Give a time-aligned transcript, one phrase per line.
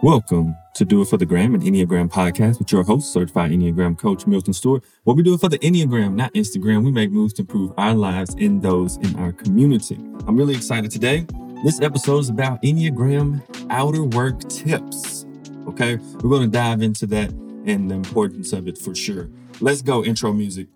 [0.00, 3.98] Welcome to Do It for the Gram, an Enneagram podcast with your host, certified Enneagram
[3.98, 4.84] coach Milton Stewart.
[5.02, 6.84] What we do it for the Enneagram, not Instagram.
[6.84, 9.96] We make moves to improve our lives and those in our community.
[10.28, 11.26] I'm really excited today.
[11.64, 15.26] This episode is about Enneagram outer work tips.
[15.66, 17.30] Okay, we're going to dive into that
[17.66, 19.28] and the importance of it for sure.
[19.60, 20.68] Let's go, intro music.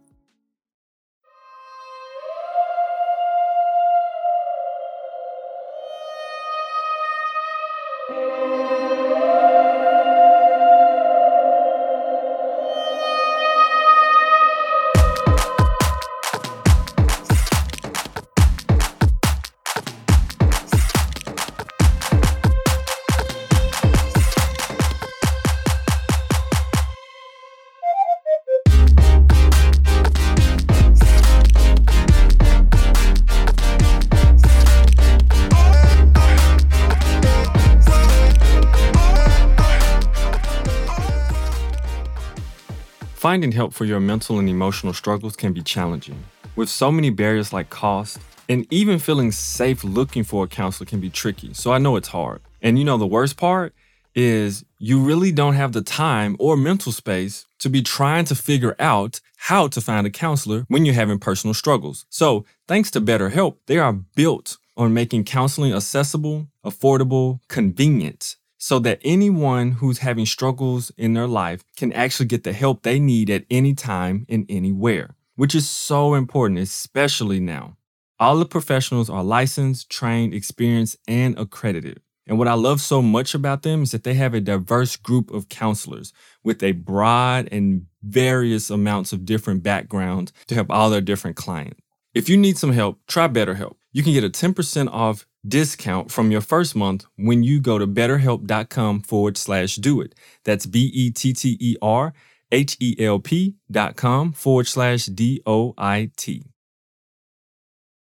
[43.32, 46.22] Finding help for your mental and emotional struggles can be challenging.
[46.54, 51.00] With so many barriers like cost, and even feeling safe looking for a counselor can
[51.00, 51.54] be tricky.
[51.54, 52.42] So I know it's hard.
[52.60, 53.74] And you know, the worst part
[54.14, 58.76] is you really don't have the time or mental space to be trying to figure
[58.78, 62.04] out how to find a counselor when you're having personal struggles.
[62.10, 69.00] So, thanks to BetterHelp, they are built on making counseling accessible, affordable, convenient, so that
[69.02, 73.44] anyone who's having struggles in their life can actually get the help they need at
[73.50, 77.76] any time and anywhere, which is so important, especially now.
[78.20, 82.02] All the professionals are licensed, trained, experienced, and accredited.
[82.28, 85.32] And what I love so much about them is that they have a diverse group
[85.32, 86.12] of counselors
[86.44, 91.80] with a broad and various amounts of different backgrounds to help all their different clients.
[92.14, 93.74] If you need some help, try BetterHelp.
[93.90, 97.86] You can get a 10% off discount from your first month when you go to
[97.86, 100.14] betterhelp.com forward slash do it.
[100.44, 102.12] That's B E T T E R
[102.50, 106.44] H E L P dot com forward slash D O I T.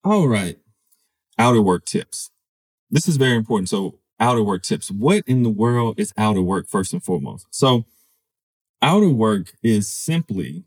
[0.04, 0.58] All right.
[1.38, 2.30] Outer work tips.
[2.90, 3.68] This is very important.
[3.68, 4.90] So, outer work tips.
[4.90, 7.46] What in the world is outer work, first and foremost?
[7.50, 7.86] So,
[8.82, 10.64] outer work is simply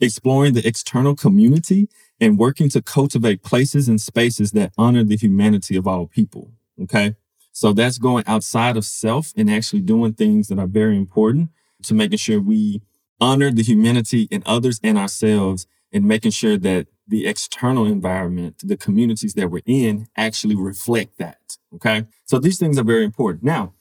[0.00, 1.88] exploring the external community
[2.20, 6.52] and working to cultivate places and spaces that honor the humanity of all people.
[6.82, 7.14] Okay.
[7.52, 11.50] So that's going outside of self and actually doing things that are very important
[11.84, 12.82] to making sure we
[13.20, 18.76] honor the humanity in others and ourselves and making sure that the external environment, the
[18.76, 21.56] communities that we're in actually reflect that.
[21.74, 22.04] Okay.
[22.24, 23.44] So these things are very important.
[23.44, 23.72] Now,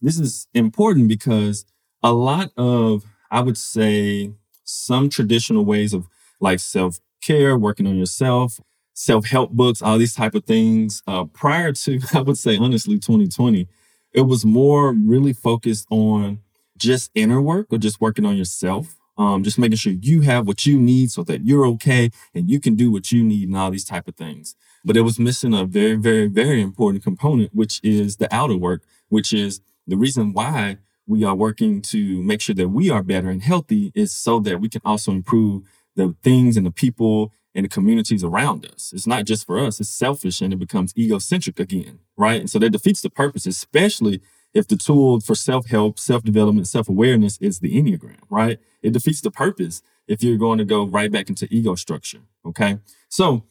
[0.00, 1.64] this is important because
[2.02, 4.32] a lot of, I would say,
[4.64, 6.06] some traditional ways of
[6.40, 8.60] like self care, working on yourself,
[8.94, 11.02] self-help books, all these type of things.
[11.06, 13.68] Uh, prior to, I would say honestly, 2020,
[14.12, 16.40] it was more really focused on
[16.76, 18.96] just inner work or just working on yourself.
[19.16, 22.60] Um, just making sure you have what you need so that you're okay and you
[22.60, 24.54] can do what you need and all these type of things.
[24.84, 28.84] But it was missing a very, very, very important component, which is the outer work,
[29.08, 33.30] which is the reason why we are working to make sure that we are better
[33.30, 35.64] and healthy is so that we can also improve
[35.98, 38.92] the things and the people and the communities around us.
[38.94, 42.40] It's not just for us, it's selfish and it becomes egocentric again, right?
[42.40, 44.22] And so that defeats the purpose, especially
[44.54, 48.58] if the tool for self help, self development, self awareness is the Enneagram, right?
[48.80, 52.78] It defeats the purpose if you're going to go right back into ego structure, okay?
[53.08, 53.44] So,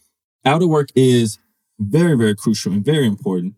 [0.45, 1.37] outer work is
[1.77, 3.55] very, very crucial and very important.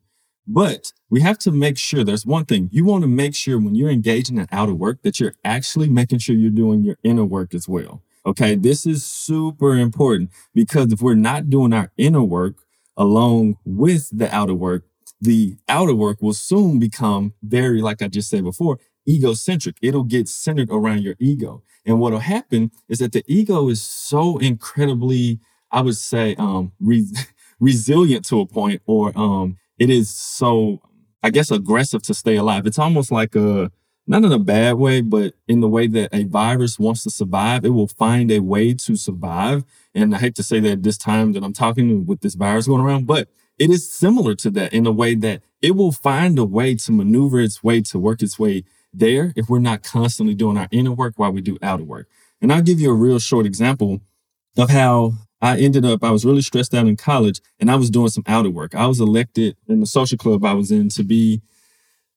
[0.48, 3.76] But we have to make sure there's one thing you want to make sure when
[3.76, 7.54] you're engaging in outer work that you're actually making sure you're doing your inner work
[7.54, 8.02] as well.
[8.26, 8.56] Okay.
[8.56, 12.56] This is super important because if we're not doing our inner work
[12.98, 14.84] along with the outer work,
[15.22, 19.78] the outer work will soon become very, like I just said before, egocentric.
[19.82, 21.64] It'll get centered around your ego.
[21.86, 25.40] And what'll happen is that the ego is so incredibly,
[25.72, 27.08] I would say, um, re-
[27.60, 30.82] resilient to a point, or um, it is so,
[31.24, 32.66] I guess, aggressive to stay alive.
[32.66, 33.72] It's almost like a,
[34.10, 37.64] not in a bad way, but in the way that a virus wants to survive,
[37.64, 39.64] it will find a way to survive.
[39.94, 42.82] And I hate to say that this time that I'm talking with this virus going
[42.82, 43.30] around, but
[43.60, 46.92] it is similar to that in a way that it will find a way to
[46.92, 50.92] maneuver its way to work its way there if we're not constantly doing our inner
[50.92, 52.08] work while we do outer work.
[52.42, 54.02] And I'll give you a real short example
[54.58, 57.92] of how I ended up, I was really stressed out in college and I was
[57.92, 58.74] doing some outer work.
[58.74, 61.42] I was elected in the social club I was in to be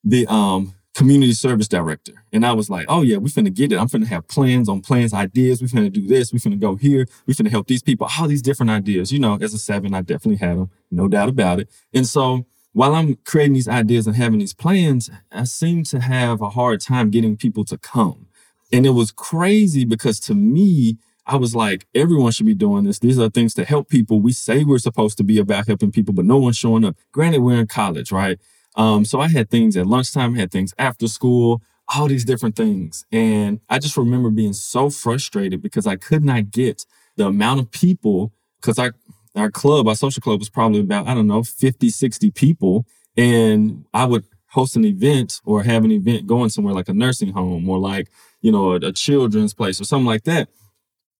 [0.02, 2.24] the um community service director.
[2.32, 3.78] And I was like, oh yeah, we finna get it.
[3.78, 5.62] I'm finna have plans on plans, ideas.
[5.62, 6.32] We finna do this.
[6.32, 7.06] We finna go here.
[7.26, 8.08] We finna help these people.
[8.18, 9.12] All these different ideas.
[9.12, 11.70] You know, as a seven, I definitely had them, no doubt about it.
[11.94, 16.40] And so while I'm creating these ideas and having these plans, I seem to have
[16.40, 18.26] a hard time getting people to come.
[18.72, 22.98] And it was crazy because to me, I was like, everyone should be doing this.
[22.98, 24.20] These are things to help people.
[24.20, 26.96] We say we're supposed to be about helping people, but no one's showing up.
[27.12, 28.40] Granted, we're in college, right?
[28.76, 31.62] Um, so I had things at lunchtime, had things after school,
[31.94, 33.04] all these different things.
[33.12, 36.84] And I just remember being so frustrated because I could not get
[37.16, 38.94] the amount of people, because our,
[39.36, 42.86] our club, our social club was probably about, I don't know, 50, 60 people.
[43.16, 47.32] And I would host an event or have an event going somewhere like a nursing
[47.32, 48.08] home or like,
[48.40, 50.48] you know, a, a children's place or something like that.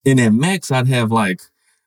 [0.05, 1.43] And at max, I'd have like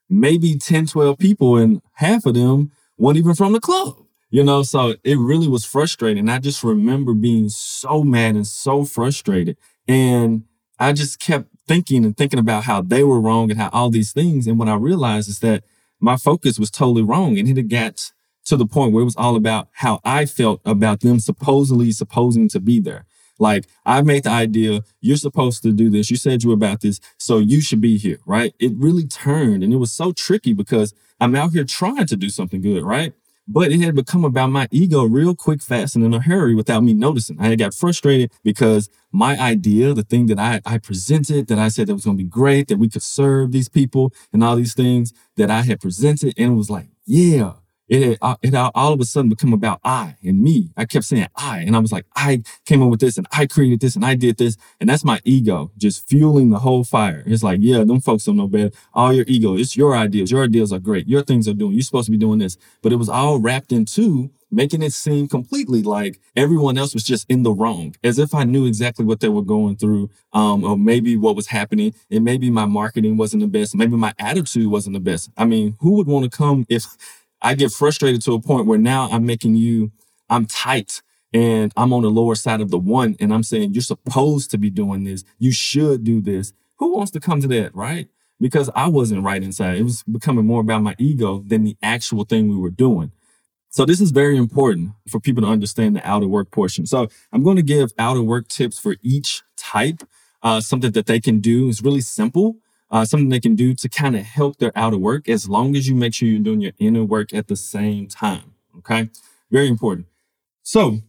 [0.09, 4.04] maybe 10, 12 people, and half of them weren't even from the club.
[4.35, 6.27] You know, so it really was frustrating.
[6.27, 9.55] I just remember being so mad and so frustrated.
[9.87, 10.43] And
[10.77, 14.11] I just kept thinking and thinking about how they were wrong and how all these
[14.11, 14.45] things.
[14.45, 15.63] And what I realized is that
[16.01, 17.39] my focus was totally wrong.
[17.39, 18.11] And it had got
[18.47, 22.49] to the point where it was all about how I felt about them supposedly supposing
[22.49, 23.05] to be there.
[23.39, 26.11] Like I made the idea, you're supposed to do this.
[26.11, 28.53] You said you were about this, so you should be here, right?
[28.59, 32.29] It really turned and it was so tricky because I'm out here trying to do
[32.29, 33.13] something good, right?
[33.47, 36.83] But it had become about my ego real quick, fast, and in a hurry without
[36.83, 37.39] me noticing.
[37.39, 41.87] I got frustrated because my idea, the thing that I, I presented, that I said
[41.87, 44.73] that was going to be great, that we could serve these people and all these
[44.73, 47.53] things that I had presented, and it was like, yeah,
[47.87, 50.71] it had, uh, it had all of a sudden become about I and me.
[50.75, 53.45] I kept saying I, and I was like, I came up with this, and I
[53.45, 57.23] created this, and I did this, and that's my ego just fueling the whole fire.
[57.25, 58.71] It's like, yeah, them folks don't know better.
[58.93, 60.31] All your ego, it's your ideas.
[60.31, 61.07] Your ideas are great.
[61.07, 61.73] Your things are doing.
[61.73, 65.27] You're supposed to be doing this, but it was all wrapped into making it seem
[65.27, 69.19] completely like everyone else was just in the wrong, as if I knew exactly what
[69.19, 73.41] they were going through, um, or maybe what was happening, and maybe my marketing wasn't
[73.41, 75.29] the best, maybe my attitude wasn't the best.
[75.37, 76.85] I mean, who would want to come if
[77.45, 79.91] I get frustrated to a point where now I'm making you,
[80.31, 83.83] I'm tight and I'm on the lower side of the one and I'm saying you're
[83.83, 85.23] supposed to be doing this.
[85.37, 86.53] You should do this.
[86.79, 88.07] Who wants to come to that, right?
[88.41, 89.77] Because I wasn't right inside.
[89.77, 93.11] It was becoming more about my ego than the actual thing we were doing.
[93.69, 96.87] So this is very important for people to understand the outer work portion.
[96.87, 100.01] So I'm going to give outer work tips for each type,
[100.41, 101.69] uh, something that they can do.
[101.69, 102.57] is really simple
[102.95, 105.85] uh, something they can do to kind of help their outer work as long as
[105.85, 108.53] you make sure you're doing your inner work at the same time.
[108.77, 109.09] Okay.
[109.51, 110.07] Very important.
[110.63, 110.99] So,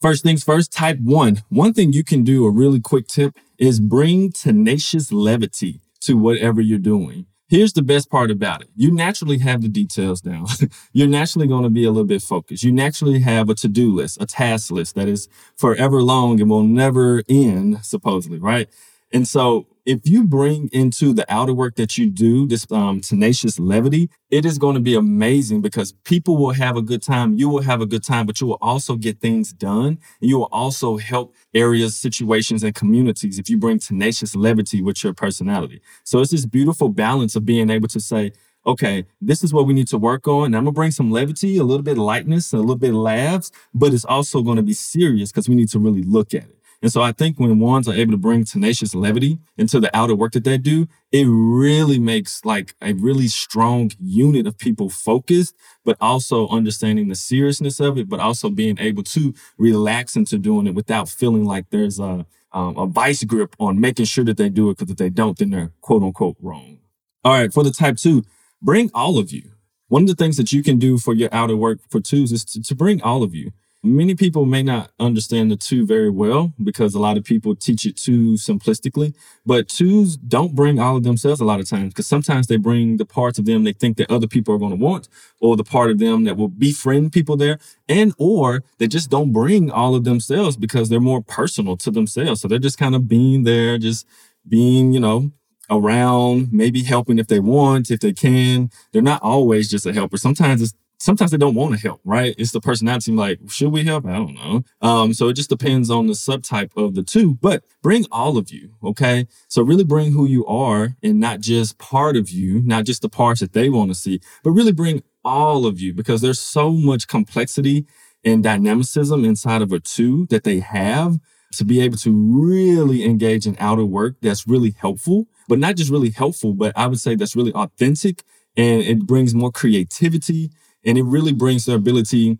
[0.00, 1.42] first things first, type one.
[1.50, 6.62] One thing you can do, a really quick tip, is bring tenacious levity to whatever
[6.62, 7.26] you're doing.
[7.48, 8.68] Here's the best part about it.
[8.74, 10.46] You naturally have the details down.
[10.92, 12.64] You're naturally going to be a little bit focused.
[12.64, 16.64] You naturally have a to-do list, a task list that is forever long and will
[16.64, 18.68] never end, supposedly, right?
[19.12, 23.58] And so if you bring into the outer work that you do this um, tenacious
[23.60, 27.34] levity, it is going to be amazing because people will have a good time.
[27.34, 29.98] You will have a good time, but you will also get things done.
[30.20, 35.04] And you will also help areas, situations, and communities if you bring tenacious levity with
[35.04, 35.80] your personality.
[36.02, 38.32] So it's this beautiful balance of being able to say,
[38.66, 40.46] okay, this is what we need to work on.
[40.46, 42.96] And I'm gonna bring some levity, a little bit of lightness, a little bit of
[42.96, 46.56] laughs, but it's also gonna be serious because we need to really look at it.
[46.82, 50.14] And so I think when ones are able to bring tenacious levity into the outer
[50.14, 55.54] work that they do, it really makes like a really strong unit of people focused,
[55.84, 60.66] but also understanding the seriousness of it, but also being able to relax into doing
[60.66, 64.48] it without feeling like there's a, um, a vice grip on making sure that they
[64.48, 64.78] do it.
[64.78, 66.78] Because if they don't, then they're quote unquote wrong.
[67.24, 67.52] All right.
[67.52, 68.24] For the type two,
[68.62, 69.52] bring all of you.
[69.88, 72.44] One of the things that you can do for your outer work for twos is
[72.46, 73.52] to, to bring all of you.
[73.86, 77.86] Many people may not understand the two very well because a lot of people teach
[77.86, 79.14] it too simplistically.
[79.46, 82.96] But twos don't bring all of themselves a lot of times because sometimes they bring
[82.96, 85.08] the parts of them they think that other people are going to want,
[85.40, 89.30] or the part of them that will befriend people there, and or they just don't
[89.32, 92.40] bring all of themselves because they're more personal to themselves.
[92.40, 94.04] So they're just kind of being there, just
[94.48, 95.30] being, you know,
[95.70, 98.68] around, maybe helping if they want, if they can.
[98.92, 100.16] They're not always just a helper.
[100.16, 102.34] Sometimes it's sometimes they don't want to help, right?
[102.38, 104.06] It's the personality like, should we help?
[104.06, 104.62] I don't know.
[104.80, 108.50] Um, so it just depends on the subtype of the two, but bring all of
[108.50, 109.26] you, okay?
[109.48, 113.08] So really bring who you are and not just part of you, not just the
[113.08, 116.70] parts that they want to see, but really bring all of you because there's so
[116.70, 117.86] much complexity
[118.24, 121.18] and dynamicism inside of a two that they have
[121.52, 125.90] to be able to really engage in outer work that's really helpful, but not just
[125.90, 128.22] really helpful, but I would say that's really authentic
[128.56, 130.50] and it brings more creativity
[130.86, 132.38] and it really brings the ability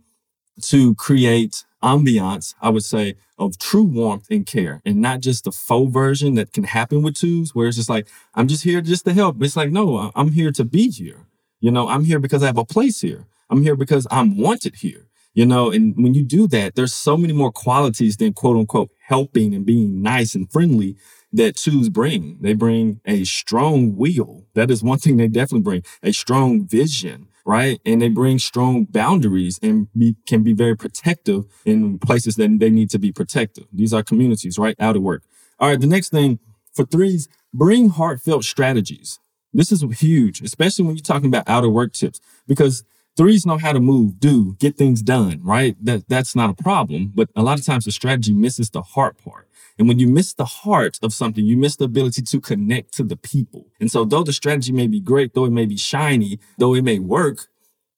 [0.62, 5.52] to create ambiance, I would say, of true warmth and care and not just the
[5.52, 9.04] faux version that can happen with twos where it's just like, I'm just here just
[9.04, 9.42] to help.
[9.42, 11.26] It's like, no, I'm here to be here.
[11.60, 13.26] You know, I'm here because I have a place here.
[13.50, 15.08] I'm here because I'm wanted here.
[15.34, 18.90] You know, and when you do that, there's so many more qualities than quote unquote
[19.02, 20.96] helping and being nice and friendly
[21.36, 22.38] that twos bring.
[22.40, 24.46] They bring a strong will.
[24.54, 27.80] That is one thing they definitely bring a strong vision, right?
[27.86, 32.70] And they bring strong boundaries and be, can be very protective in places that they
[32.70, 33.66] need to be protective.
[33.72, 34.76] These are communities, right?
[34.80, 35.22] Outer work.
[35.58, 35.80] All right.
[35.80, 36.38] The next thing
[36.72, 39.18] for threes, bring heartfelt strategies.
[39.52, 42.84] This is huge, especially when you're talking about outer work tips, because
[43.16, 45.74] threes know how to move, do, get things done, right?
[45.82, 47.12] That that's not a problem.
[47.14, 49.45] But a lot of times the strategy misses the heart part.
[49.78, 53.02] And when you miss the heart of something, you miss the ability to connect to
[53.02, 53.66] the people.
[53.80, 56.82] And so though the strategy may be great, though it may be shiny, though it
[56.82, 57.48] may work,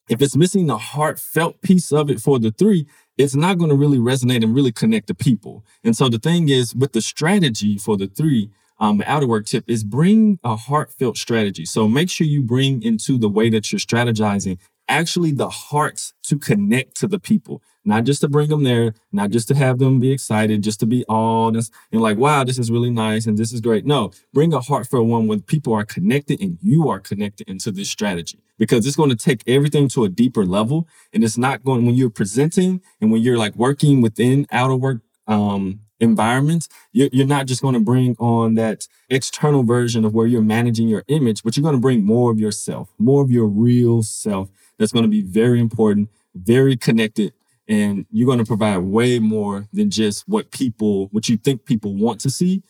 [0.09, 3.75] if it's missing the heartfelt piece of it for the three, it's not going to
[3.75, 5.63] really resonate and really connect to people.
[5.83, 9.69] And so the thing is with the strategy for the three, um, outer work tip
[9.69, 11.65] is bring a heartfelt strategy.
[11.65, 14.57] So make sure you bring into the way that you're strategizing
[14.89, 19.29] actually the hearts to connect to the people, not just to bring them there, not
[19.29, 22.59] just to have them be excited, just to be all this and like, wow, this
[22.59, 23.85] is really nice and this is great.
[23.85, 27.89] No, bring a heartfelt one when people are connected and you are connected into this
[27.89, 30.87] strategy because it's going to take everything to a deeper level.
[31.13, 35.01] And it's not going, when you're presenting and when you're like working within outer work,
[35.27, 40.41] um, environments, you're not just going to bring on that external version of where you're
[40.41, 44.01] managing your image, but you're going to bring more of yourself, more of your real
[44.01, 47.33] self that's going to be very important, very connected,
[47.67, 51.93] and you're going to provide way more than just what people, what you think people
[51.93, 52.63] want to see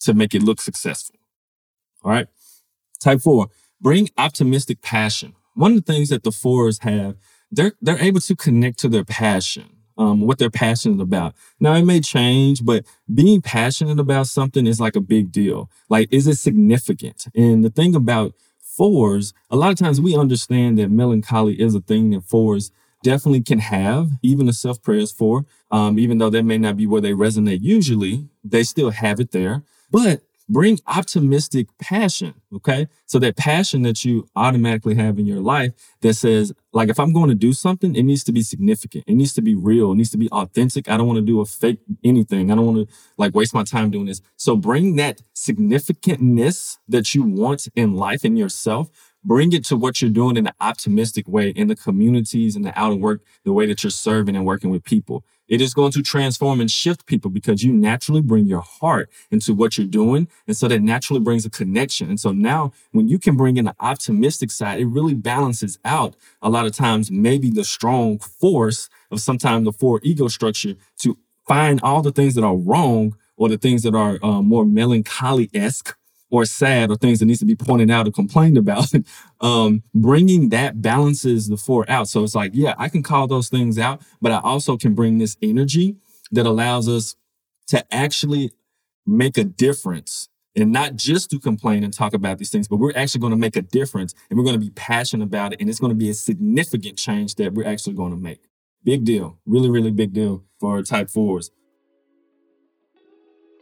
[0.00, 1.16] to make it look successful.
[2.02, 2.28] All right.
[3.00, 3.48] Type four,
[3.80, 5.34] bring optimistic passion.
[5.54, 7.16] One of the things that the fours have,
[7.50, 9.70] they're, they're able to connect to their passion.
[9.98, 11.34] Um, what they're passionate about.
[11.58, 15.70] Now it may change, but being passionate about something is like a big deal.
[15.88, 17.24] Like, is it significant?
[17.34, 18.34] And the thing about
[18.76, 22.70] fours, a lot of times we understand that melancholy is a thing that fours
[23.02, 26.86] definitely can have, even the self pres four, um, even though that may not be
[26.86, 29.62] where they resonate usually, they still have it there.
[29.90, 32.34] But bring optimistic passion.
[32.54, 32.86] Okay.
[33.06, 35.72] So that passion that you automatically have in your life
[36.02, 39.04] that says, like, if I'm going to do something, it needs to be significant.
[39.06, 39.92] It needs to be real.
[39.92, 40.88] It needs to be authentic.
[40.88, 42.50] I don't want to do a fake anything.
[42.50, 44.20] I don't want to like waste my time doing this.
[44.36, 48.90] So bring that significantness that you want in life in yourself.
[49.26, 52.72] Bring it to what you're doing in an optimistic way in the communities and the
[52.78, 55.24] outer work, the way that you're serving and working with people.
[55.48, 59.52] It is going to transform and shift people because you naturally bring your heart into
[59.52, 60.28] what you're doing.
[60.46, 62.08] And so that naturally brings a connection.
[62.08, 66.14] And so now when you can bring in the optimistic side, it really balances out
[66.40, 71.18] a lot of times, maybe the strong force of sometimes the four ego structure to
[71.48, 75.50] find all the things that are wrong or the things that are uh, more melancholy
[75.52, 75.95] esque
[76.30, 78.90] or sad or things that needs to be pointed out or complained about,
[79.40, 82.08] um, bringing that balances the four out.
[82.08, 85.18] So it's like, yeah, I can call those things out, but I also can bring
[85.18, 85.96] this energy
[86.32, 87.16] that allows us
[87.68, 88.50] to actually
[89.06, 92.96] make a difference and not just to complain and talk about these things, but we're
[92.96, 95.60] actually going to make a difference and we're going to be passionate about it.
[95.60, 98.42] And it's going to be a significant change that we're actually going to make.
[98.82, 99.38] Big deal.
[99.44, 101.50] Really, really big deal for type fours.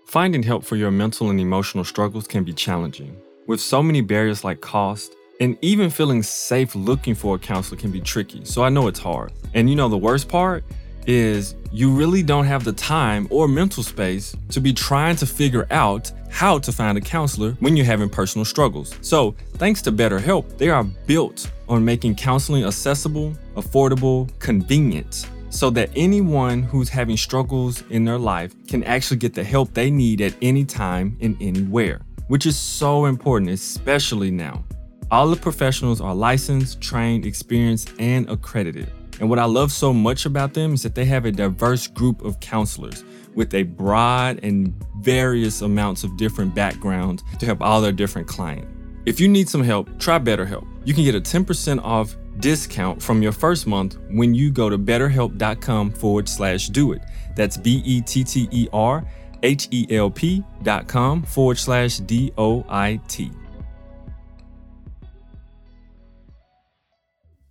[0.04, 3.16] Finding help for your mental and emotional struggles can be challenging.
[3.46, 7.90] With so many barriers like cost, and even feeling safe looking for a counselor can
[7.90, 9.32] be tricky, so I know it's hard.
[9.54, 10.62] And you know, the worst part
[11.06, 15.66] is you really don't have the time or mental space to be trying to figure
[15.70, 18.96] out how to find a counselor when you're having personal struggles.
[19.00, 25.88] So, thanks to BetterHelp, they are built on making counseling accessible, affordable, convenient so that
[25.94, 30.34] anyone who's having struggles in their life can actually get the help they need at
[30.42, 34.64] any time and anywhere, which is so important, especially now.
[35.12, 38.90] All the professionals are licensed, trained, experienced, and accredited.
[39.20, 42.24] And what I love so much about them is that they have a diverse group
[42.24, 43.04] of counselors
[43.36, 48.66] with a broad and various amounts of different backgrounds to help all their different clients.
[49.06, 50.66] If you need some help, try BetterHelp.
[50.84, 54.78] You can get a 10% off discount from your first month when you go to
[54.78, 57.02] betterhelp.com forward slash do it.
[57.36, 59.04] That's B E T T E R
[59.42, 63.30] H E L P dot com forward slash D O I T.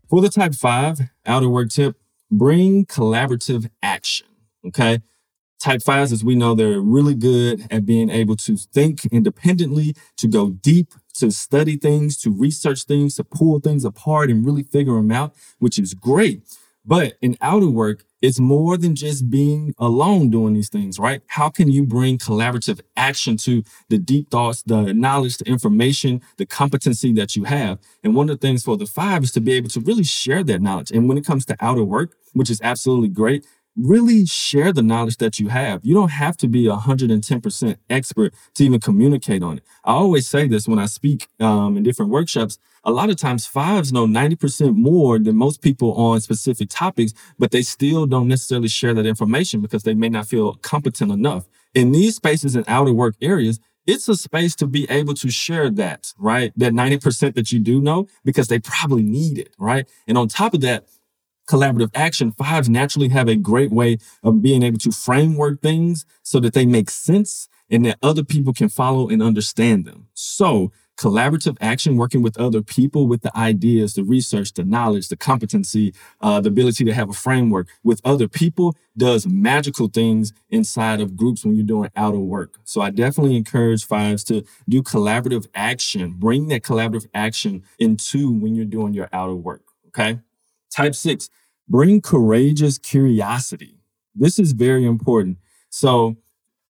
[0.10, 1.98] For the type five outer work tip,
[2.30, 4.28] bring collaborative action.
[4.66, 5.02] Okay.
[5.60, 10.28] Type fives, as we know, they're really good at being able to think independently, to
[10.28, 14.96] go deep, to study things, to research things, to pull things apart and really figure
[14.96, 16.44] them out, which is great.
[16.86, 21.22] But in outer work, it's more than just being alone doing these things, right?
[21.28, 26.46] How can you bring collaborative action to the deep thoughts, the knowledge, the information, the
[26.46, 27.80] competency that you have?
[28.04, 30.44] And one of the things for the five is to be able to really share
[30.44, 30.92] that knowledge.
[30.92, 35.18] And when it comes to outer work, which is absolutely great, really share the knowledge
[35.18, 35.82] that you have.
[35.84, 39.64] You don't have to be 110% expert to even communicate on it.
[39.84, 42.60] I always say this when I speak um, in different workshops.
[42.84, 47.52] A lot of times fives know 90% more than most people on specific topics, but
[47.52, 51.48] they still don't necessarily share that information because they may not feel competent enough.
[51.74, 55.70] In these spaces and outer work areas, it's a space to be able to share
[55.72, 56.54] that, right?
[56.56, 59.90] That 90% that you do know because they probably need it, right?
[60.08, 60.88] And on top of that,
[61.48, 66.40] collaborative action, fives naturally have a great way of being able to framework things so
[66.40, 70.08] that they make sense and that other people can follow and understand them.
[70.14, 75.18] So collaborative action, working with other people with the ideas, the research, the knowledge, the
[75.18, 81.02] competency, uh, the ability to have a framework with other people does magical things inside
[81.02, 82.60] of groups when you're doing outer work.
[82.64, 88.56] So I definitely encourage fives to do collaborative action, bring that collaborative action into when
[88.56, 89.64] you're doing your outer work.
[89.88, 90.20] Okay.
[90.76, 91.30] Type six,
[91.68, 93.80] bring courageous curiosity.
[94.16, 95.38] This is very important.
[95.70, 96.18] So,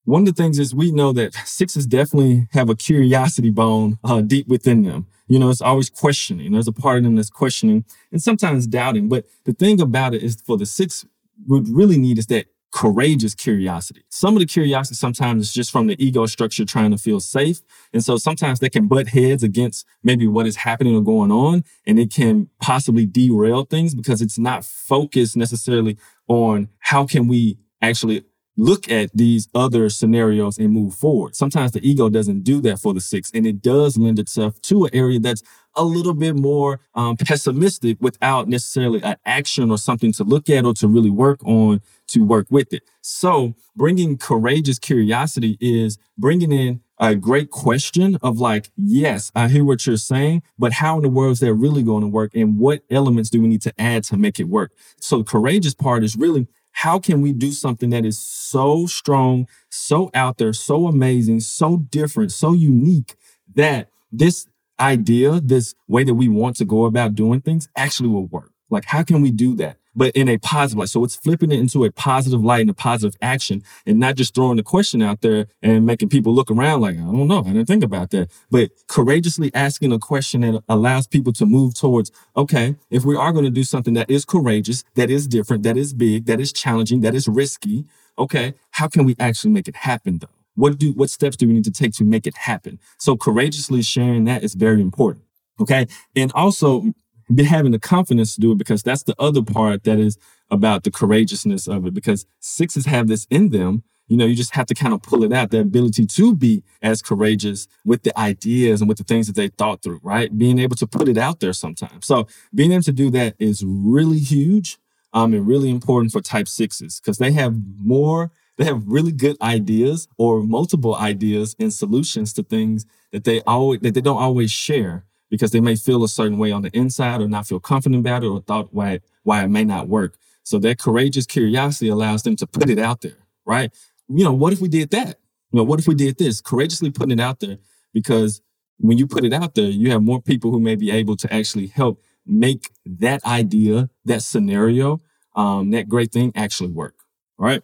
[0.06, 4.22] one of the things is we know that sixes definitely have a curiosity bone uh,
[4.22, 5.08] deep within them.
[5.28, 6.52] You know, it's always questioning.
[6.52, 9.08] There's a part of them that's questioning and sometimes doubting.
[9.08, 11.06] But the thing about it is for the six,
[11.48, 14.04] would really need is that courageous curiosity.
[14.10, 17.62] Some of the curiosity sometimes is just from the ego structure trying to feel safe.
[17.94, 21.64] And so sometimes they can butt heads against maybe what is happening or going on.
[21.86, 25.98] And it can possibly derail things because it's not focused necessarily
[26.28, 28.24] on how can we actually
[28.58, 31.36] look at these other scenarios and move forward.
[31.36, 34.86] Sometimes the ego doesn't do that for the six, and it does lend itself to
[34.86, 35.42] an area that's
[35.76, 40.66] a little bit more um, pessimistic without necessarily an action or something to look at
[40.66, 42.84] or to really work on to work with it.
[43.02, 49.66] So bringing courageous curiosity is bringing in a great question of like, yes, I hear
[49.66, 52.32] what you're saying, but how in the world is that really going to work?
[52.36, 54.72] And what elements do we need to add to make it work?
[55.00, 59.48] So the courageous part is really how can we do something that is so strong,
[59.70, 63.16] so out there, so amazing, so different, so unique
[63.56, 64.48] that this
[64.80, 68.52] idea, this way that we want to go about doing things actually will work?
[68.70, 69.78] Like, how can we do that?
[69.94, 70.90] But in a positive light.
[70.90, 74.34] So it's flipping it into a positive light and a positive action and not just
[74.34, 77.40] throwing the question out there and making people look around like, I don't know.
[77.40, 78.32] I didn't think about that.
[78.50, 83.34] But courageously asking a question that allows people to move towards, okay, if we are
[83.34, 86.54] going to do something that is courageous, that is different, that is big, that is
[86.54, 87.86] challenging, that is risky,
[88.18, 90.28] okay, how can we actually make it happen though?
[90.56, 92.80] What do, what steps do we need to take to make it happen?
[92.98, 95.26] So courageously sharing that is very important.
[95.60, 95.88] Okay.
[96.16, 96.94] And also
[97.40, 100.18] having the confidence to do it because that's the other part that is
[100.50, 103.84] about the courageousness of it because sixes have this in them.
[104.08, 106.64] You know you just have to kind of pull it out the ability to be
[106.82, 110.38] as courageous with the ideas and with the things that they thought through right?
[110.38, 112.06] Being able to put it out there sometimes.
[112.06, 114.78] So being able to do that is really huge
[115.14, 119.38] um, and really important for type sixes because they have more they have really good
[119.42, 124.52] ideas or multiple ideas and solutions to things that they always that they don't always
[124.52, 128.02] share because they may feel a certain way on the inside or not feel confident
[128.02, 130.18] about it or thought why why it may not work.
[130.44, 133.72] So that courageous curiosity allows them to put it out there, right?
[134.08, 135.20] You know, what if we did that?
[135.52, 136.42] You know, what if we did this?
[136.42, 137.58] Courageously putting it out there
[137.94, 138.42] because
[138.78, 141.34] when you put it out there, you have more people who may be able to
[141.34, 145.00] actually help make that idea, that scenario,
[145.36, 146.96] um, that great thing actually work.
[147.40, 147.64] All right.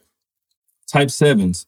[0.88, 1.68] Type sevens.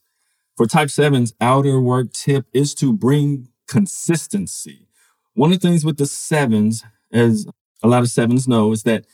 [0.56, 4.89] For type sevens, outer work tip is to bring consistency.
[5.34, 7.48] One of the things with the sevens, as
[7.84, 9.06] a lot of sevens know, is that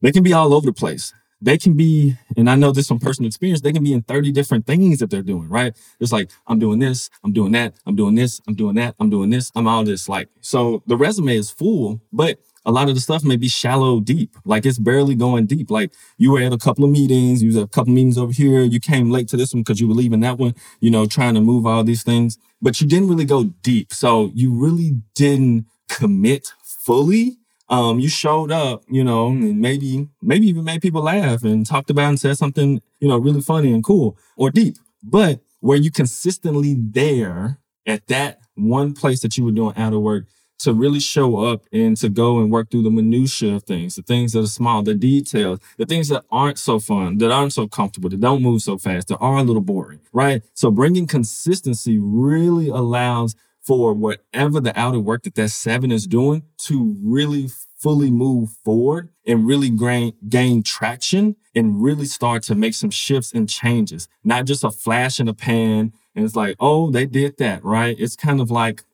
[0.00, 1.12] they can be all over the place.
[1.40, 4.32] They can be, and I know this from personal experience, they can be in 30
[4.32, 5.76] different things that they're doing, right?
[6.00, 9.10] It's like, I'm doing this, I'm doing that, I'm doing this, I'm doing that, I'm
[9.10, 10.08] doing this, I'm all this.
[10.08, 14.00] Like, so the resume is full, but a lot of the stuff may be shallow
[14.00, 14.36] deep.
[14.44, 15.70] Like it's barely going deep.
[15.70, 18.18] Like you were at a couple of meetings, you was at a couple of meetings
[18.18, 20.90] over here, you came late to this one because you were leaving that one, you
[20.90, 23.92] know, trying to move all these things but you didn't really go deep.
[23.92, 27.36] So you really didn't commit fully.
[27.68, 31.90] Um, you showed up, you know, and maybe, maybe even made people laugh and talked
[31.90, 34.76] about and said something, you know, really funny and cool or deep.
[35.02, 40.24] But were you consistently there at that one place that you were doing outer work
[40.60, 44.02] to really show up and to go and work through the minutia of things, the
[44.02, 47.66] things that are small, the details, the things that aren't so fun, that aren't so
[47.66, 50.42] comfortable, that don't move so fast, that are a little boring, right?
[50.54, 56.42] So bringing consistency really allows for whatever the outer work that that seven is doing
[56.58, 62.74] to really fully move forward and really gain, gain traction and really start to make
[62.74, 65.92] some shifts and changes, not just a flash in the pan.
[66.14, 67.96] And it's like, oh, they did that, right?
[67.98, 68.84] It's kind of like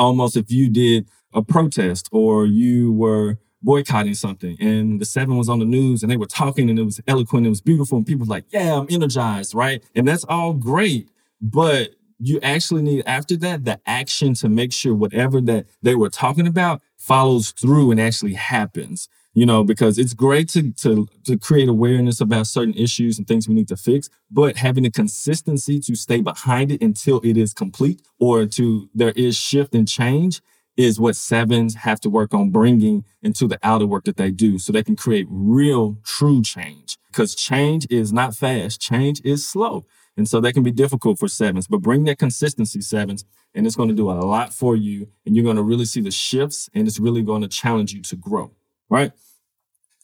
[0.00, 5.48] almost if you did a protest or you were boycotting something and the seven was
[5.48, 8.06] on the news and they were talking and it was eloquent, it was beautiful, and
[8.06, 9.84] people were like, yeah, I'm energized, right?
[9.94, 11.10] And that's all great.
[11.40, 16.10] But you actually need after that the action to make sure whatever that they were
[16.10, 21.38] talking about follows through and actually happens you know because it's great to to to
[21.38, 25.78] create awareness about certain issues and things we need to fix but having the consistency
[25.80, 30.40] to stay behind it until it is complete or to there is shift and change
[30.76, 34.58] is what sevens have to work on bringing into the outer work that they do
[34.58, 39.84] so they can create real true change because change is not fast change is slow
[40.16, 43.74] and so that can be difficult for sevens, but bring that consistency, sevens, and it's
[43.74, 45.08] going to do a lot for you.
[45.24, 48.02] And you're going to really see the shifts and it's really going to challenge you
[48.02, 48.52] to grow,
[48.90, 49.12] right?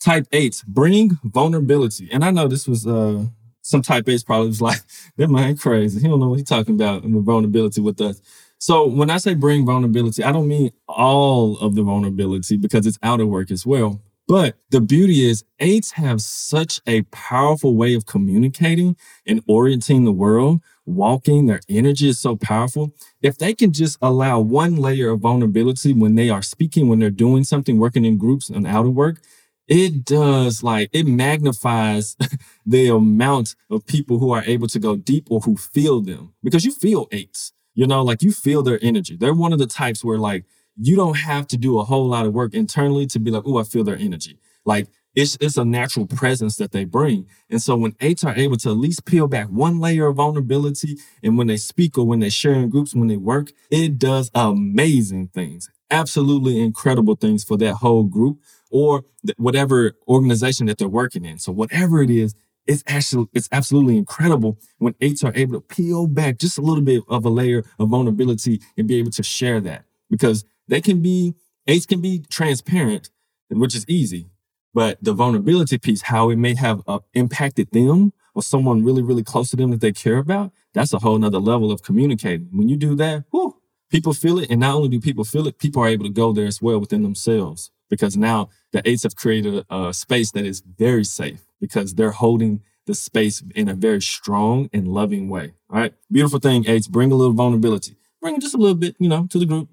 [0.01, 2.09] Type eight, bring vulnerability.
[2.13, 3.27] And I know this was, uh,
[3.63, 4.81] some type eights probably was like,
[5.17, 6.01] that man crazy.
[6.01, 8.21] He don't know what he's talking about with vulnerability with us.
[8.59, 12.99] So when I say bring vulnerability, I don't mean all of the vulnerability because it's
[13.03, 14.01] outer work as well.
[14.29, 20.13] But the beauty is, eights have such a powerful way of communicating and orienting the
[20.13, 20.63] world.
[20.85, 22.93] Walking, their energy is so powerful.
[23.23, 27.11] If they can just allow one layer of vulnerability when they are speaking, when they're
[27.11, 29.21] doing something, working in groups and outer work,
[29.69, 32.17] it does like it magnifies
[32.67, 36.65] the amount of people who are able to go deep or who feel them because
[36.65, 39.17] you feel eights, you know, like you feel their energy.
[39.17, 40.45] They're one of the types where like
[40.79, 43.59] you don't have to do a whole lot of work internally to be like, oh,
[43.59, 44.39] I feel their energy.
[44.65, 47.27] Like it's it's a natural presence that they bring.
[47.49, 50.99] And so when eights are able to at least peel back one layer of vulnerability,
[51.23, 54.31] and when they speak or when they share in groups, when they work, it does
[54.35, 58.39] amazing things, absolutely incredible things for that whole group
[58.71, 61.39] or th- whatever organization that they're working in.
[61.39, 62.35] So whatever it is,
[62.67, 66.83] it's actually it's absolutely incredible when eights are able to peel back just a little
[66.85, 71.03] bit of a layer of vulnerability and be able to share that because they can
[71.03, 71.35] be,
[71.67, 73.11] eights can be transparent,
[73.51, 74.27] which is easy.
[74.75, 79.25] But the vulnerability piece, how it may have uh, impacted them or someone really, really
[79.25, 82.49] close to them that they care about, that's a whole nother level of communicating.
[82.53, 83.57] When you do that, whew,
[83.91, 84.51] people feel it.
[84.51, 86.79] And not only do people feel it, people are able to go there as well
[86.79, 91.47] within themselves because now the eights have created a, a space that is very safe
[91.61, 95.55] because they're holding the space in a very strong and loving way.
[95.71, 95.95] All right.
[96.11, 96.87] Beautiful thing, eights.
[96.87, 97.97] Bring a little vulnerability.
[98.21, 99.69] Bring just a little bit, you know, to the group.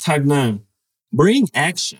[0.00, 0.62] Type nine,
[1.12, 1.98] bring action,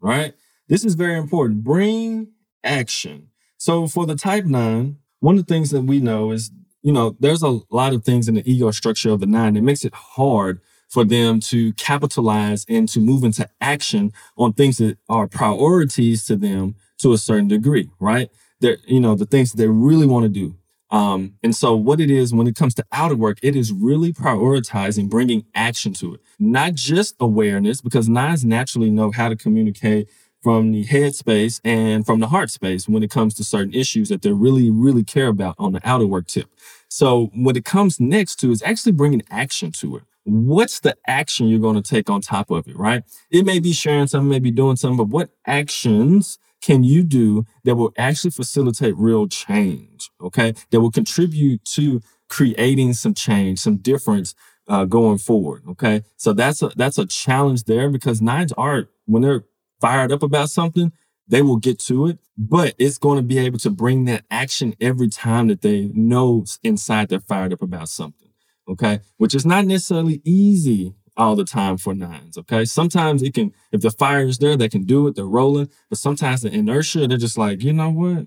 [0.00, 0.34] right?
[0.68, 1.64] This is very important.
[1.64, 2.28] Bring
[2.62, 3.28] action.
[3.58, 6.50] So for the type nine, one of the things that we know is,
[6.82, 9.62] you know, there's a lot of things in the ego structure of the nine that
[9.62, 14.98] makes it hard for them to capitalize and to move into action on things that
[15.08, 18.30] are priorities to them to a certain degree, right?
[18.60, 20.56] They're, you know, the things that they really want to do.
[20.92, 24.12] Um, and so what it is when it comes to outer work, it is really
[24.12, 30.08] prioritizing bringing action to it, not just awareness, because nines naturally know how to communicate
[30.42, 34.10] from the head space and from the heart space when it comes to certain issues
[34.10, 36.48] that they really, really care about on the outer work tip.
[36.88, 40.02] So what it comes next to is actually bringing action to it.
[40.24, 43.02] What's the action you're going to take on top of it, right?
[43.30, 47.74] It may be sharing something, maybe doing something, but what actions can you do that
[47.74, 50.10] will actually facilitate real change?
[50.22, 50.54] Okay.
[50.70, 54.34] That will contribute to creating some change, some difference
[54.68, 55.62] uh, going forward.
[55.68, 56.02] Okay.
[56.16, 59.44] So that's a, that's a challenge there because nines are, when they're
[59.80, 60.92] fired up about something,
[61.28, 64.74] they will get to it, but it's going to be able to bring that action
[64.80, 68.28] every time that they know inside they're fired up about something.
[68.68, 69.00] Okay.
[69.16, 72.38] Which is not necessarily easy all the time for nines.
[72.38, 72.64] Okay.
[72.64, 75.68] Sometimes it can, if the fire is there, they can do it, they're rolling.
[75.88, 78.26] But sometimes the inertia, they're just like, you know what?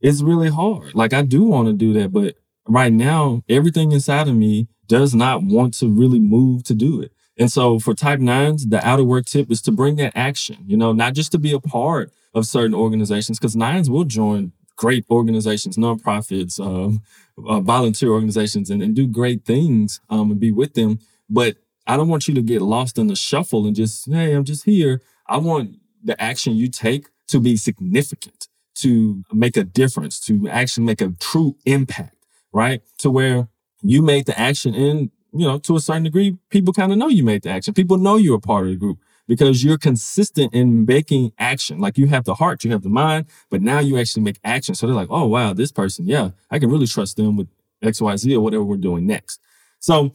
[0.00, 0.94] It's really hard.
[0.94, 5.14] Like I do want to do that, but right now, everything inside of me does
[5.14, 7.12] not want to really move to do it.
[7.38, 10.76] And so for type nines, the outer work tip is to bring that action, you
[10.76, 15.04] know, not just to be a part of certain organizations, because nines will join great
[15.10, 17.02] organizations, nonprofits, um,
[17.46, 20.98] uh, volunteer organizations, and, and do great things um, and be with them.
[21.28, 21.56] But
[21.88, 24.64] I don't want you to get lost in the shuffle and just, hey, I'm just
[24.64, 25.00] here.
[25.26, 28.46] I want the action you take to be significant,
[28.76, 32.82] to make a difference, to actually make a true impact, right?
[32.98, 33.48] To where
[33.82, 37.08] you made the action and, you know, to a certain degree, people kind of know
[37.08, 37.72] you made the action.
[37.72, 41.78] People know you're a part of the group because you're consistent in making action.
[41.78, 44.74] Like you have the heart, you have the mind, but now you actually make action.
[44.74, 47.48] So they're like, oh, wow, this person, yeah, I can really trust them with
[47.82, 49.40] X, Y, Z or whatever we're doing next.
[49.80, 50.12] So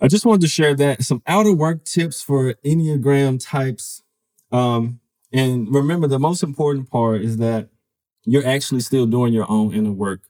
[0.00, 4.02] I just wanted to share that some outer work tips for Enneagram types.
[4.50, 5.00] Um,
[5.32, 7.68] And remember, the most important part is that
[8.24, 10.22] you're actually still doing your own inner work.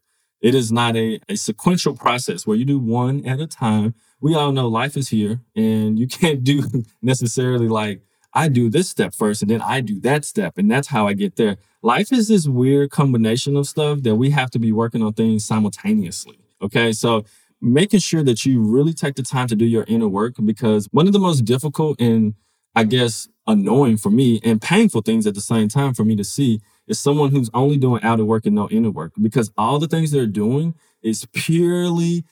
[0.43, 3.95] It is not a, a sequential process where you do one at a time.
[4.21, 8.03] We all know life is here and you can't do necessarily like,
[8.35, 10.59] I do this step first and then I do that step.
[10.59, 11.57] And that's how I get there.
[11.83, 15.45] Life is this weird combination of stuff that we have to be working on things
[15.45, 16.39] simultaneously.
[16.63, 16.93] Okay.
[16.93, 17.25] So
[17.61, 21.07] making sure that you really take the time to do your inner work because one
[21.07, 22.35] of the most difficult and
[22.75, 26.25] I guess annoying for me and painful things at the same time for me to
[26.25, 29.89] see is someone who's only doing outer work and no inner work because all the
[29.89, 32.25] things they're doing is purely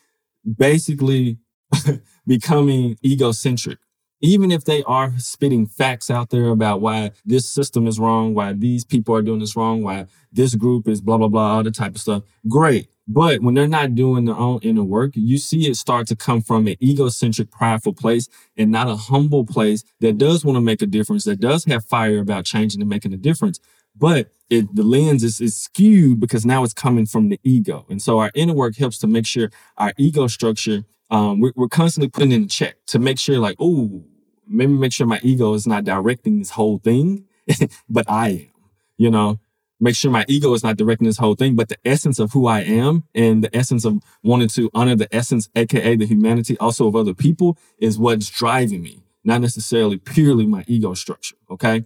[0.56, 1.38] basically
[2.26, 3.78] becoming egocentric.
[4.20, 8.52] Even if they are spitting facts out there about why this system is wrong, why
[8.52, 11.70] these people are doing this wrong, why this group is blah, blah, blah, all the
[11.70, 12.24] type of stuff.
[12.48, 12.88] Great.
[13.10, 16.42] But when they're not doing their own inner work, you see it start to come
[16.42, 20.82] from an egocentric, prideful place and not a humble place that does want to make
[20.82, 23.60] a difference, that does have fire about changing and making a difference.
[23.96, 27.86] But it, the lens is, is skewed because now it's coming from the ego.
[27.88, 31.68] And so our inner work helps to make sure our ego structure, um, we're, we're
[31.68, 34.04] constantly putting in a check to make sure like, oh,
[34.46, 37.24] maybe make sure my ego is not directing this whole thing,
[37.88, 38.50] but I am,
[38.96, 39.38] you know,
[39.80, 42.46] make sure my ego is not directing this whole thing, but the essence of who
[42.46, 46.86] I am and the essence of wanting to honor the essence, aka the humanity also
[46.86, 51.36] of other people is what's driving me, not necessarily purely my ego structure.
[51.50, 51.84] Okay.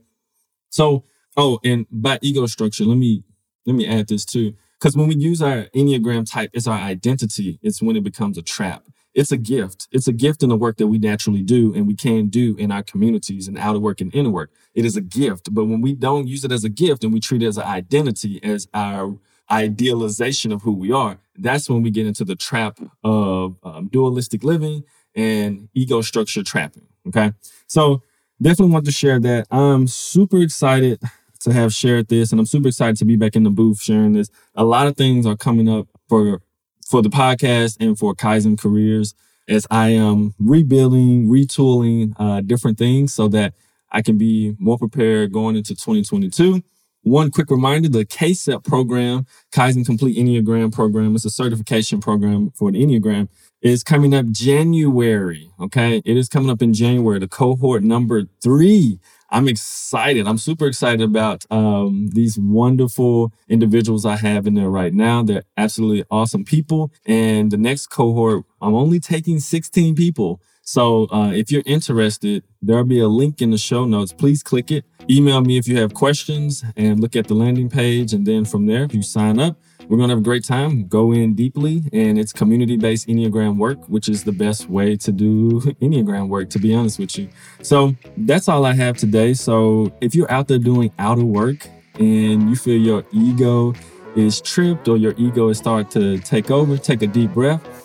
[0.70, 1.04] So,
[1.36, 3.24] oh, and by ego structure, let me,
[3.66, 4.54] let me add this too.
[4.80, 7.60] Cause when we use our Enneagram type, it's our identity.
[7.62, 8.82] It's when it becomes a trap
[9.14, 9.88] it's a gift.
[9.92, 12.70] It's a gift in the work that we naturally do and we can do in
[12.70, 14.50] our communities and outer work and inner work.
[14.74, 15.52] It is a gift.
[15.52, 17.64] But when we don't use it as a gift and we treat it as an
[17.64, 19.18] identity, as our
[19.50, 24.42] idealization of who we are, that's when we get into the trap of um, dualistic
[24.42, 26.86] living and ego structure trapping.
[27.06, 27.32] Okay.
[27.66, 28.02] So
[28.40, 29.46] definitely want to share that.
[29.50, 31.00] I'm super excited
[31.40, 34.12] to have shared this and I'm super excited to be back in the booth sharing
[34.12, 34.30] this.
[34.54, 36.40] A lot of things are coming up for
[36.86, 39.14] for the podcast and for Kaizen careers
[39.48, 43.54] as I am rebuilding, retooling uh, different things so that
[43.90, 46.62] I can be more prepared going into 2022.
[47.04, 52.70] One quick reminder, the KCEP program, Kaizen Complete Enneagram program, it's a certification program for
[52.70, 53.28] the Enneagram,
[53.60, 55.50] is coming up January.
[55.60, 56.00] Okay.
[56.04, 59.00] It is coming up in January, the cohort number three.
[59.32, 60.28] I'm excited.
[60.28, 65.22] I'm super excited about um, these wonderful individuals I have in there right now.
[65.22, 66.92] They're absolutely awesome people.
[67.06, 70.42] And the next cohort, I'm only taking 16 people.
[70.62, 74.12] So uh, if you're interested, there'll be a link in the show notes.
[74.12, 74.84] Please click it.
[75.10, 78.12] Email me if you have questions and look at the landing page.
[78.12, 79.56] And then from there, if you sign up,
[79.88, 80.86] we're going to have a great time.
[80.86, 85.10] Go in deeply, and it's community based Enneagram work, which is the best way to
[85.10, 87.28] do Enneagram work, to be honest with you.
[87.62, 89.34] So that's all I have today.
[89.34, 93.74] So if you're out there doing outer work and you feel your ego
[94.14, 97.81] is tripped or your ego is starting to take over, take a deep breath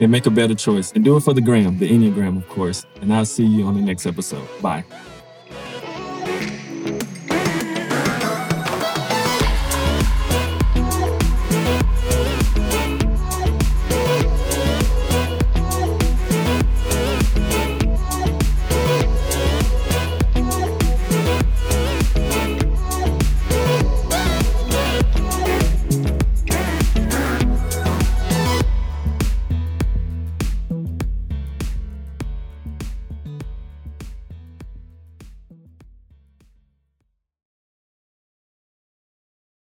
[0.00, 2.86] and make a better choice and do it for the gram, the Enneagram, of course.
[3.00, 4.46] And I'll see you on the next episode.
[4.60, 4.84] Bye.